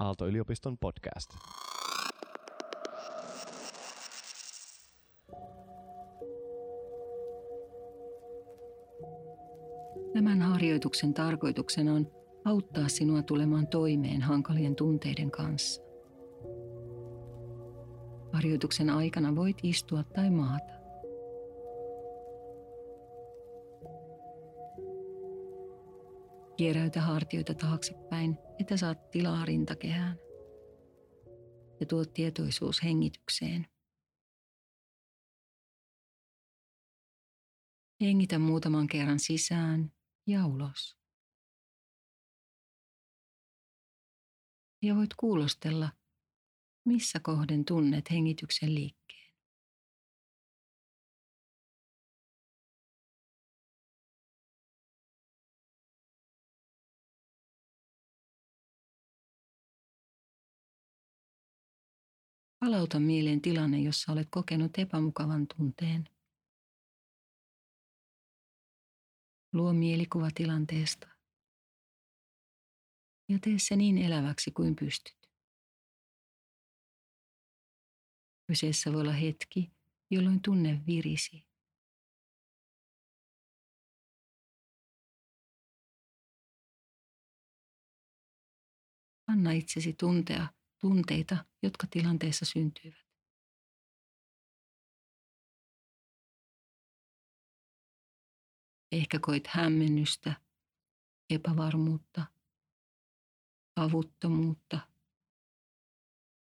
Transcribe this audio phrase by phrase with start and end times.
[0.00, 1.30] Aalto-yliopiston podcast.
[10.14, 12.06] Tämän harjoituksen tarkoituksena on
[12.44, 15.82] auttaa sinua tulemaan toimeen hankalien tunteiden kanssa.
[18.32, 20.79] Harjoituksen aikana voit istua tai maata.
[26.60, 30.16] Kieräytä hartioita taaksepäin, että saat tilaa rintakehään.
[31.80, 33.66] Ja tuo tietoisuus hengitykseen.
[38.00, 39.92] Hengitä muutaman kerran sisään
[40.26, 40.96] ja ulos.
[44.82, 45.92] Ja voit kuulostella,
[46.84, 48.99] missä kohden tunnet hengityksen liikkeen.
[62.60, 66.08] Palauta mieleen tilanne, jossa olet kokenut epämukavan tunteen.
[69.52, 71.08] Luo mielikuva tilanteesta
[73.28, 75.30] ja tee se niin eläväksi kuin pystyt.
[78.46, 79.70] Kyseessä voi olla hetki,
[80.10, 81.46] jolloin tunne virisi.
[89.26, 93.10] Anna itsesi tuntea tunteita, jotka tilanteessa syntyivät.
[98.92, 100.42] Ehkä koit hämmennystä,
[101.30, 102.26] epävarmuutta,
[103.76, 104.80] avuttomuutta,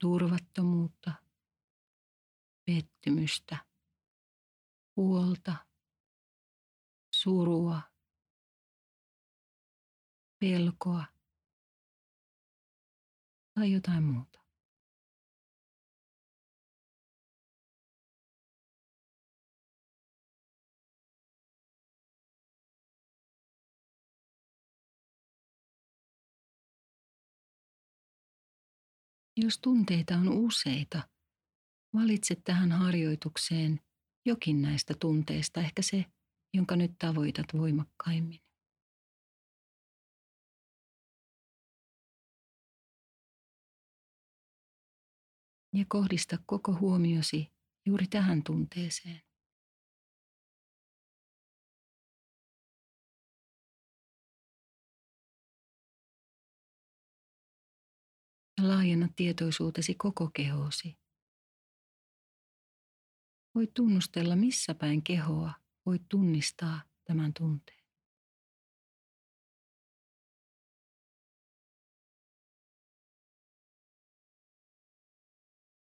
[0.00, 1.12] turvattomuutta,
[2.64, 3.66] pettymystä,
[4.96, 5.56] huolta,
[7.14, 7.80] surua,
[10.38, 11.13] pelkoa
[13.54, 14.44] tai jotain muuta.
[29.36, 31.08] Jos tunteita on useita,
[31.94, 33.80] valitse tähän harjoitukseen
[34.24, 36.04] jokin näistä tunteista, ehkä se,
[36.54, 38.40] jonka nyt tavoitat voimakkaimmin.
[45.74, 47.52] Ja kohdista koko huomiosi
[47.86, 49.20] juuri tähän tunteeseen.
[58.62, 60.98] Laajenna tietoisuutesi koko kehosi.
[63.54, 65.52] Voit tunnustella, missä päin kehoa
[65.86, 67.83] voit tunnistaa tämän tunteen.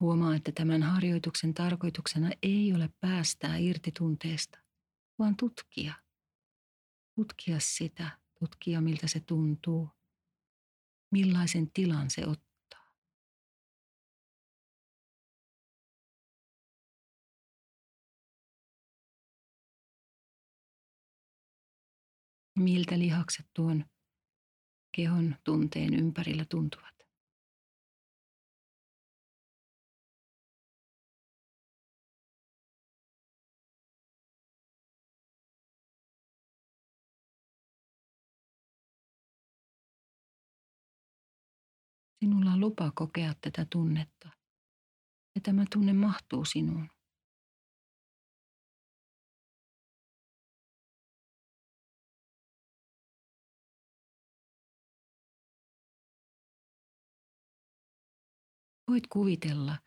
[0.00, 4.58] Huomaa, että tämän harjoituksen tarkoituksena ei ole päästää irti tunteesta,
[5.18, 5.94] vaan tutkia.
[7.14, 9.90] Tutkia sitä, tutkia miltä se tuntuu,
[11.10, 12.48] millaisen tilan se ottaa.
[22.58, 23.84] miltä lihakset tuon
[24.96, 26.97] kehon tunteen ympärillä tuntuvat.
[42.20, 44.28] Sinulla on lupa kokea tätä tunnetta.
[45.34, 46.88] Ja tämä tunne mahtuu sinuun.
[58.88, 59.78] Voit kuvitella,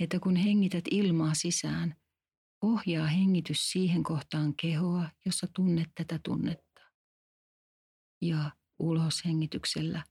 [0.00, 1.96] että kun hengität ilmaa sisään,
[2.62, 6.80] ohjaa hengitys siihen kohtaan kehoa, jossa tunnet tätä tunnetta.
[8.22, 10.04] Ja ulos hengityksellä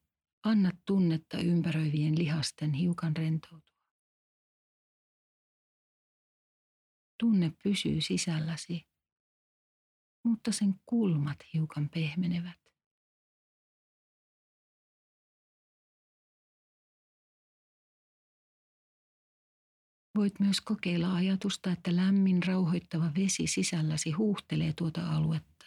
[0.45, 3.75] anna tunnetta ympäröivien lihasten hiukan rentoutua.
[7.19, 8.87] Tunne pysyy sisälläsi,
[10.23, 12.65] mutta sen kulmat hiukan pehmenevät.
[20.15, 25.65] Voit myös kokeilla ajatusta, että lämmin rauhoittava vesi sisälläsi huuhtelee tuota aluetta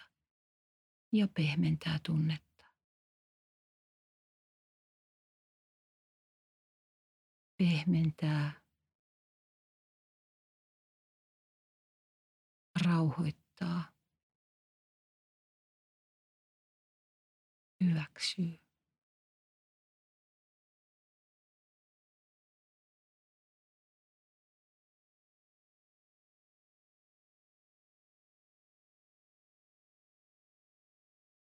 [1.12, 2.48] ja pehmentää tunnetta.
[7.58, 8.60] pehmentää,
[12.84, 13.93] rauhoittaa,
[17.84, 18.58] hyväksyy.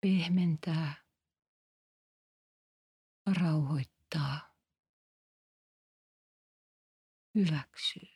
[0.01, 0.95] pehmentää,
[3.41, 4.52] rauhoittaa
[7.35, 8.09] hyväksyy.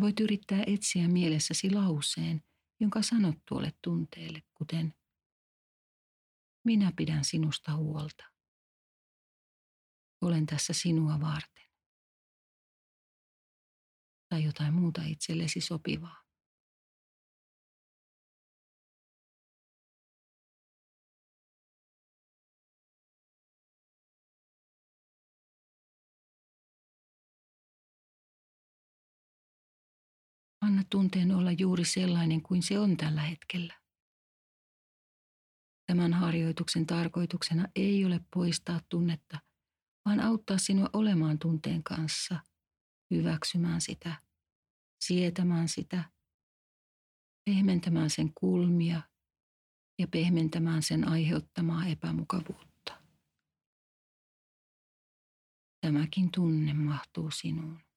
[0.00, 2.42] Voit yrittää etsiä mielessäsi lauseen,
[2.80, 4.94] jonka sanot tuolle tunteelle, kuten
[6.64, 8.24] minä pidän sinusta huolta.
[10.20, 11.70] Olen tässä sinua varten.
[14.28, 16.19] Tai jotain muuta itsellesi sopivaa.
[30.70, 33.74] Anna tunteen olla juuri sellainen kuin se on tällä hetkellä.
[35.86, 39.38] Tämän harjoituksen tarkoituksena ei ole poistaa tunnetta,
[40.04, 42.40] vaan auttaa sinua olemaan tunteen kanssa,
[43.10, 44.22] hyväksymään sitä,
[45.04, 46.04] sietämään sitä,
[47.44, 49.02] pehmentämään sen kulmia
[49.98, 53.02] ja pehmentämään sen aiheuttamaa epämukavuutta.
[55.80, 57.89] Tämäkin tunne mahtuu sinuun.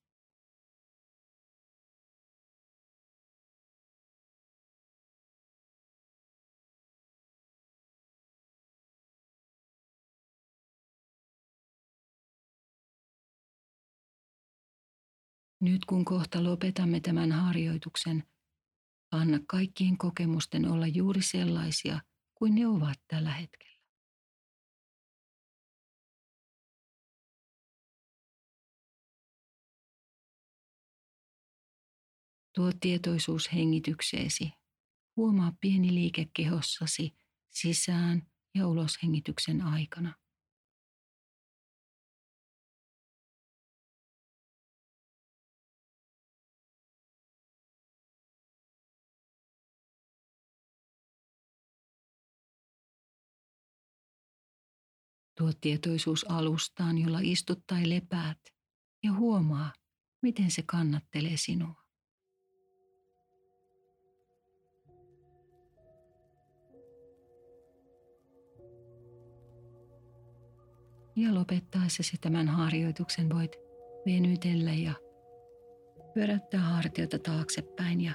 [15.64, 18.24] Nyt kun kohta lopetamme tämän harjoituksen,
[19.12, 22.02] anna kaikkien kokemusten olla juuri sellaisia
[22.36, 23.80] kuin ne ovat tällä hetkellä.
[32.56, 34.52] Tuo tietoisuus hengitykseesi.
[35.16, 37.16] Huomaa pieni liike kehossasi
[37.50, 40.23] sisään ja ulos hengityksen aikana.
[55.44, 58.38] Tuo tietoisuus alustaan, jolla istut tai lepäät,
[59.04, 59.74] ja huomaa,
[60.22, 61.84] miten se kannattelee sinua.
[71.16, 73.56] Ja lopettaessasi tämän harjoituksen voit
[74.06, 74.94] venytellä ja
[76.14, 78.14] pyöräyttää hartiota taaksepäin ja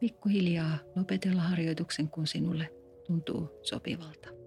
[0.00, 2.70] pikkuhiljaa lopetella harjoituksen, kun sinulle
[3.06, 4.37] tuntuu sopivalta.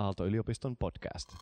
[0.00, 1.36] Aalto-yliopiston podcast.